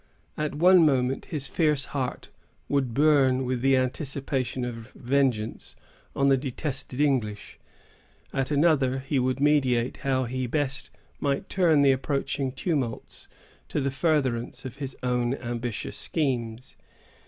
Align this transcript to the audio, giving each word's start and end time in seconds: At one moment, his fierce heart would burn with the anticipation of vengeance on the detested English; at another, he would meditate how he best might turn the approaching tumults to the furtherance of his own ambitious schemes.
At 0.35 0.55
one 0.55 0.83
moment, 0.83 1.25
his 1.25 1.47
fierce 1.47 1.85
heart 1.93 2.29
would 2.67 2.95
burn 2.95 3.45
with 3.45 3.61
the 3.61 3.77
anticipation 3.77 4.65
of 4.65 4.89
vengeance 4.95 5.75
on 6.15 6.27
the 6.27 6.37
detested 6.37 6.99
English; 6.99 7.59
at 8.33 8.49
another, 8.49 8.97
he 8.97 9.19
would 9.19 9.39
meditate 9.39 9.97
how 9.97 10.23
he 10.23 10.47
best 10.47 10.89
might 11.19 11.49
turn 11.49 11.83
the 11.83 11.91
approaching 11.91 12.51
tumults 12.51 13.29
to 13.69 13.79
the 13.79 13.91
furtherance 13.91 14.65
of 14.65 14.77
his 14.77 14.97
own 15.03 15.35
ambitious 15.35 15.97
schemes. 15.97 16.75